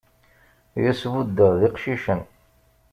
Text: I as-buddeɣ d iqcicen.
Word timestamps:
I 0.79 0.81
as-buddeɣ 0.91 1.51
d 1.59 1.61
iqcicen. 1.67 2.21